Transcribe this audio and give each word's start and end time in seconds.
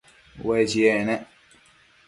Ue 0.45 0.59
chiec 0.69 0.95
nec 1.07 1.21